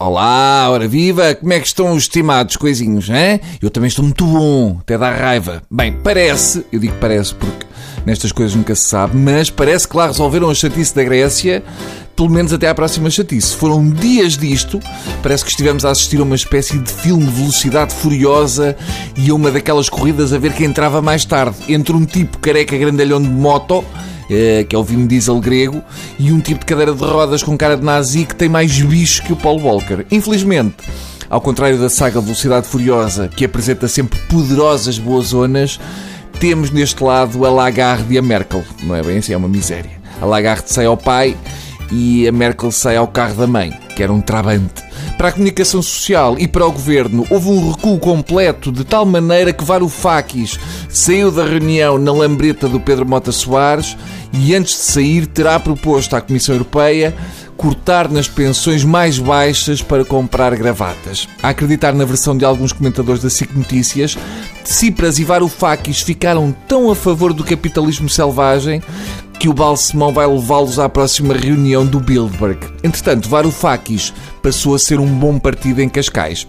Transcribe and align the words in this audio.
Olá, 0.00 0.70
ora 0.70 0.86
viva, 0.86 1.34
como 1.34 1.52
é 1.52 1.58
que 1.58 1.66
estão 1.66 1.90
os 1.90 2.04
estimados 2.04 2.54
coisinhos, 2.56 3.08
hein? 3.10 3.40
Eu 3.60 3.68
também 3.68 3.88
estou 3.88 4.04
muito 4.04 4.24
bom, 4.24 4.76
até 4.80 4.96
dá 4.96 5.10
raiva. 5.10 5.60
Bem, 5.68 5.92
parece, 5.92 6.64
eu 6.70 6.78
digo 6.78 6.94
parece 7.00 7.34
porque 7.34 7.66
nestas 8.06 8.30
coisas 8.30 8.54
nunca 8.54 8.76
se 8.76 8.84
sabe, 8.84 9.16
mas 9.16 9.50
parece 9.50 9.88
que 9.88 9.96
lá 9.96 10.06
resolveram 10.06 10.48
a 10.48 10.54
chatice 10.54 10.94
da 10.94 11.02
Grécia, 11.02 11.64
pelo 12.14 12.30
menos 12.30 12.52
até 12.52 12.68
à 12.68 12.74
próxima 12.76 13.10
chatice. 13.10 13.56
Foram 13.56 13.90
dias 13.90 14.38
disto, 14.38 14.78
parece 15.20 15.42
que 15.42 15.50
estivemos 15.50 15.84
a 15.84 15.90
assistir 15.90 16.20
a 16.20 16.22
uma 16.22 16.36
espécie 16.36 16.78
de 16.78 16.92
filme 16.92 17.24
de 17.24 17.32
velocidade 17.32 17.92
furiosa 17.92 18.76
e 19.16 19.30
a 19.30 19.34
uma 19.34 19.50
daquelas 19.50 19.88
corridas 19.88 20.32
a 20.32 20.38
ver 20.38 20.52
quem 20.52 20.66
entrava 20.66 21.02
mais 21.02 21.24
tarde, 21.24 21.56
entre 21.68 21.92
um 21.92 22.04
tipo 22.04 22.38
careca 22.38 22.78
grandalhão 22.78 23.20
de 23.20 23.28
moto 23.28 23.84
que 24.68 24.76
é 24.76 24.78
o 24.78 24.84
Vim 24.84 25.06
Diesel 25.06 25.40
grego, 25.40 25.82
e 26.18 26.30
um 26.32 26.40
tipo 26.40 26.60
de 26.60 26.66
cadeira 26.66 26.92
de 26.92 27.02
rodas 27.02 27.42
com 27.42 27.56
cara 27.56 27.76
de 27.76 27.84
nazi 27.84 28.24
que 28.24 28.34
tem 28.34 28.48
mais 28.48 28.78
bicho 28.80 29.22
que 29.22 29.32
o 29.32 29.36
Paul 29.36 29.60
Walker. 29.60 30.04
Infelizmente, 30.10 30.76
ao 31.30 31.40
contrário 31.40 31.78
da 31.78 31.88
saga 31.88 32.20
Velocidade 32.20 32.66
Furiosa, 32.66 33.28
que 33.28 33.44
apresenta 33.44 33.88
sempre 33.88 34.18
poderosas 34.28 34.98
boas 34.98 35.28
zonas, 35.28 35.80
temos 36.38 36.70
neste 36.70 37.02
lado 37.02 37.44
a 37.44 37.50
Lagarde 37.50 38.14
e 38.14 38.18
a 38.18 38.22
Merkel. 38.22 38.64
Não 38.82 38.94
é 38.94 39.02
bem 39.02 39.18
assim, 39.18 39.32
é 39.32 39.36
uma 39.36 39.48
miséria. 39.48 39.90
A 40.20 40.24
Lagarde 40.24 40.70
sai 40.70 40.86
ao 40.86 40.96
pai 40.96 41.36
e 41.90 42.26
a 42.28 42.32
Merkel 42.32 42.70
sai 42.70 42.96
ao 42.96 43.06
carro 43.06 43.34
da 43.34 43.46
mãe, 43.46 43.72
que 43.94 44.02
era 44.02 44.12
um 44.12 44.20
trabante. 44.20 44.82
Para 45.16 45.28
a 45.28 45.32
comunicação 45.32 45.82
social 45.82 46.36
e 46.38 46.46
para 46.46 46.66
o 46.66 46.72
governo 46.72 47.26
houve 47.30 47.48
um 47.48 47.72
recuo 47.72 47.98
completo 47.98 48.70
de 48.70 48.84
tal 48.84 49.04
maneira 49.04 49.52
que 49.52 49.64
Varoufakis 49.64 50.58
saiu 50.88 51.30
da 51.30 51.44
reunião 51.44 51.98
na 51.98 52.12
lambreta 52.12 52.68
do 52.68 52.78
Pedro 52.78 53.06
Mota 53.06 53.32
Soares 53.32 53.96
e 54.32 54.54
antes 54.54 54.74
de 54.74 54.82
sair 54.82 55.26
terá 55.26 55.58
proposto 55.58 56.14
à 56.14 56.20
Comissão 56.20 56.54
Europeia 56.54 57.14
cortar 57.56 58.08
nas 58.08 58.28
pensões 58.28 58.84
mais 58.84 59.18
baixas 59.18 59.82
para 59.82 60.04
comprar 60.04 60.54
gravatas. 60.54 61.28
A 61.42 61.48
acreditar 61.48 61.92
na 61.92 62.04
versão 62.04 62.38
de 62.38 62.44
alguns 62.44 62.72
comentadores 62.72 63.20
da 63.20 63.28
SIC 63.28 63.52
Notícias, 63.52 64.16
Tsipras 64.62 65.18
e 65.18 65.24
Varoufakis 65.24 66.00
ficaram 66.00 66.54
tão 66.68 66.88
a 66.88 66.94
favor 66.94 67.32
do 67.32 67.42
capitalismo 67.42 68.08
selvagem 68.08 68.80
que 69.38 69.48
o 69.48 69.54
Balsemão 69.54 70.12
vai 70.12 70.26
levá-los 70.26 70.80
à 70.80 70.88
próxima 70.88 71.32
reunião 71.32 71.86
do 71.86 72.00
Bilderberg. 72.00 72.58
Entretanto, 72.82 73.28
Varoufakis 73.28 74.12
passou 74.42 74.74
a 74.74 74.78
ser 74.78 74.98
um 74.98 75.06
bom 75.06 75.38
partido 75.38 75.80
em 75.80 75.88
Cascais. 75.88 76.46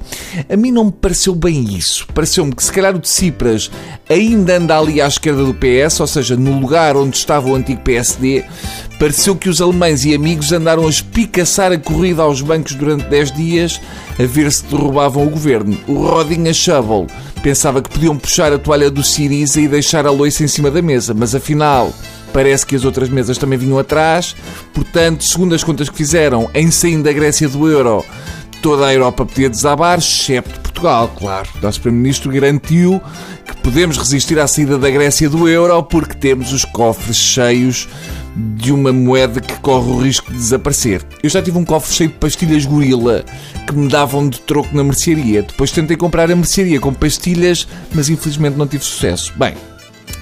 A 0.50 0.56
mim 0.58 0.72
não 0.72 0.86
me 0.86 0.92
pareceu 0.92 1.36
bem 1.36 1.76
isso. 1.76 2.08
Pareceu-me 2.16 2.56
que 2.56 2.64
se 2.64 2.72
calhar 2.72 2.96
o 2.96 3.00
de 3.00 3.08
Cipras 3.08 3.70
ainda 4.10 4.58
anda 4.58 4.78
ali 4.78 5.00
à 5.00 5.08
esquerda 5.08 5.44
do 5.44 5.54
PS, 5.54 6.00
ou 6.00 6.08
seja, 6.08 6.36
no 6.36 6.60
lugar 6.60 6.98
onde 6.98 7.16
estava 7.16 7.48
o 7.48 7.56
antigo 7.56 7.82
PSD, 7.82 8.44
pareceu 9.00 9.36
que 9.36 9.50
os 9.50 9.62
alemães 9.62 10.04
e 10.04 10.16
amigos 10.16 10.52
andaram 10.52 10.88
a 10.88 10.90
espicaçar 10.90 11.72
a 11.72 11.78
corrida 11.78 12.24
aos 12.24 12.42
bancos 12.42 12.74
durante 12.74 13.06
10 13.06 13.32
dias 13.34 13.82
a 14.18 14.24
ver 14.24 14.52
se 14.52 14.66
derrubavam 14.66 15.28
o 15.28 15.30
governo. 15.30 15.78
O 15.88 16.06
Rodinha 16.08 16.54
Shovel 16.54 17.06
pensava 17.44 17.82
que 17.82 17.90
podiam 17.90 18.18
puxar 18.18 18.52
a 18.52 18.58
toalha 18.58 18.90
do 18.90 19.04
Siriza 19.04 19.62
e 19.62 19.68
deixar 19.68 20.08
a 20.08 20.12
loiça 20.12 20.44
em 20.44 20.48
cima 20.48 20.72
da 20.72 20.82
mesa, 20.82 21.14
mas 21.14 21.36
afinal 21.36 21.94
Parece 22.34 22.66
que 22.66 22.76
as 22.76 22.86
outras 22.86 23.10
mesas 23.10 23.38
também 23.38 23.58
vinham 23.58 23.80
atrás. 23.80 24.36
Portanto, 24.74 25.24
segundo 25.24 25.56
as 25.56 25.64
contas 25.64 25.90
que 25.90 25.98
fizeram, 25.98 26.50
em 26.54 26.70
saindo 26.72 27.04
da 27.04 27.14
Grécia 27.14 27.48
do 27.50 27.68
euro, 27.70 28.06
toda 28.62 28.86
a 28.86 28.94
Europa 28.94 29.26
podia 29.26 29.50
desabar, 29.50 30.00
excepto 30.00 30.60
Portugal, 30.60 31.14
claro. 31.18 31.50
O 31.60 31.62
nosso 31.62 31.82
Primeiro-Ministro 31.82 32.32
garantiu 32.32 33.02
que 33.46 33.58
podemos 33.58 33.98
resistir 33.98 34.40
à 34.40 34.48
saída 34.48 34.78
da 34.78 34.90
Grécia 34.90 35.30
do 35.30 35.48
euro 35.48 35.84
porque 35.84 36.16
temos 36.16 36.54
os 36.54 36.64
cofres 36.64 37.18
cheios 37.18 37.90
de 38.56 38.72
uma 38.72 38.94
moeda 38.94 39.42
que 39.42 39.60
corre 39.60 39.90
o 39.90 39.98
risco 39.98 40.32
de 40.32 40.38
desaparecer. 40.38 41.02
Eu 41.22 41.30
já 41.30 41.42
tive 41.42 41.58
um 41.58 41.66
cofre 41.66 41.94
cheio 41.94 42.10
de 42.10 42.16
pastilhas 42.16 42.66
gorila 42.66 43.26
que 43.68 43.76
me 43.76 43.90
davam 43.90 44.30
de 44.30 44.40
troco 44.40 44.74
na 44.74 44.84
mercearia. 44.84 45.42
Depois 45.42 45.72
tentei 45.72 45.98
comprar 45.98 46.32
a 46.32 46.36
mercearia 46.36 46.80
com 46.80 46.94
pastilhas, 46.94 47.68
mas 47.94 48.08
infelizmente 48.08 48.56
não 48.56 48.68
tive 48.68 48.84
sucesso. 48.86 49.34
Bem, 49.36 49.56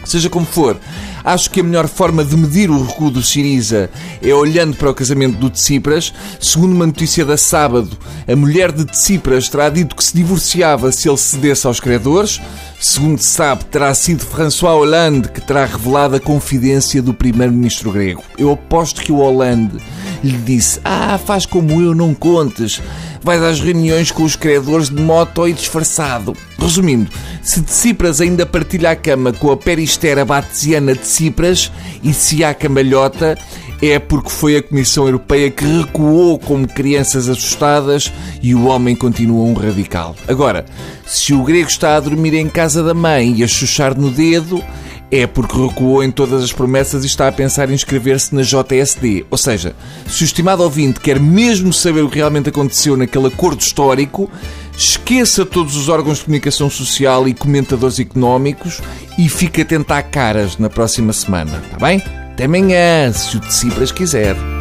Seja 0.08 0.30
como 0.30 0.46
for, 0.46 0.78
acho 1.22 1.52
que 1.52 1.60
a 1.60 1.64
melhor 1.64 1.88
forma 1.88 2.24
de 2.24 2.38
medir 2.38 2.70
o 2.70 2.82
recuo 2.82 3.12
do 3.12 3.22
Siriza 3.22 3.90
é 4.22 4.34
olhando 4.34 4.76
para 4.78 4.90
o 4.90 4.94
casamento 4.94 5.38
do 5.38 5.50
Tsipras. 5.50 6.14
Segundo 6.40 6.72
uma 6.74 6.88
notícia 6.88 7.26
da 7.26 7.36
sábado, 7.36 7.98
a 8.26 8.34
mulher 8.34 8.72
de 8.72 8.86
Tsipras 8.86 9.50
terá 9.50 9.70
dito 9.70 9.98
que 9.98 10.04
se 10.04 10.16
divorciava 10.16 10.94
se 10.94 11.10
ele 11.10 11.18
cedesse 11.18 11.68
aos 11.68 11.82
credores. 11.82 12.40
Segundo 12.80 13.20
se 13.20 13.28
sabe, 13.28 13.66
terá 13.66 13.94
sido 13.94 14.24
François 14.24 14.76
Hollande 14.76 15.28
que 15.30 15.42
terá 15.42 15.66
revelado 15.66 16.16
a 16.16 16.20
confidência 16.22 17.02
do 17.02 17.14
primeiro-ministro 17.14 17.92
grego. 17.92 18.24
Eu 18.38 18.54
aposto 18.54 19.02
que 19.02 19.12
o 19.12 19.18
Hollande 19.18 19.78
lhe 20.24 20.38
disse: 20.38 20.80
Ah, 20.86 21.20
faz 21.24 21.46
como 21.46 21.82
eu, 21.82 21.94
não 21.94 22.14
contes 22.14 22.82
vais 23.22 23.42
às 23.42 23.60
reuniões 23.60 24.12
com 24.12 24.24
os 24.24 24.36
credores 24.36 24.90
de 24.90 25.02
moto 25.02 25.48
e 25.48 25.54
disfarçado. 25.54 26.36
Resumindo, 26.58 27.10
se 27.42 27.62
Tsipras 27.62 28.22
ainda 28.22 28.46
partilha 28.46 28.92
a 28.92 28.96
cama 28.96 29.32
com 29.32 29.52
a 29.52 29.58
peristera 29.58 30.26
batesiana 30.26 30.94
de 30.94 31.00
Tsipras 31.00 31.72
e 32.04 32.14
se 32.14 32.44
há 32.44 32.54
cambalhota, 32.54 33.38
é 33.82 34.00
porque 34.00 34.30
foi 34.30 34.58
a 34.58 34.64
Comissão 34.64 35.06
Europeia 35.06 35.52
que 35.52 35.64
recuou 35.64 36.40
como 36.40 36.68
crianças 36.68 37.30
assustadas 37.30 38.12
e 38.42 38.56
o 38.56 38.66
homem 38.66 38.96
continua 38.96 39.44
um 39.44 39.54
radical. 39.54 40.16
Agora, 40.28 40.66
se 41.06 41.34
o 41.34 41.44
grego 41.44 41.70
está 41.70 41.96
a 41.96 42.00
dormir 42.00 42.34
em 42.34 42.50
casa 42.50 42.84
da 42.84 42.94
mãe 42.94 43.36
e 43.38 43.44
a 43.44 43.48
chuchar 43.48 43.96
no 43.96 44.10
dedo, 44.10 44.64
é 45.12 45.26
porque 45.26 45.58
recuou 45.58 46.04
em 46.04 46.12
todas 46.12 46.44
as 46.44 46.52
promessas 46.52 47.04
e 47.04 47.08
está 47.08 47.28
a 47.28 47.32
pensar 47.32 47.70
em 47.70 47.74
inscrever-se 47.74 48.36
na 48.36 48.42
JSD. 48.42 49.26
Ou 49.30 49.38
seja, 49.38 49.76
se 50.08 50.24
o 50.24 50.26
estimado 50.26 50.64
ouvinte 50.64 51.00
quer 51.00 51.20
mesmo 51.20 51.72
saber 51.72 52.02
o 52.02 52.10
que 52.10 52.18
realmente 52.18 52.50
aconteceu 52.50 52.98
naquele 52.98 53.28
acordo 53.28 53.62
histórico, 53.62 54.30
esqueça 54.78 55.46
todos 55.46 55.76
os 55.76 55.90
órgãos 55.90 56.18
de 56.18 56.26
comunicação 56.26 56.70
social 56.70 57.28
e 57.28 57.34
comentadores 57.34 58.00
económicos 58.00 58.82
e 59.18 59.30
fique 59.30 59.62
atento 59.62 59.94
a 59.94 60.02
caras 60.02 60.58
na 60.58 60.70
próxima 60.70 61.14
semana, 61.14 61.62
está 61.66 61.78
bem? 61.78 62.02
Até 62.34 62.46
amanhã, 62.46 63.12
se 63.14 63.38
o 63.38 63.40
de 63.40 63.94
quiser. 63.94 64.57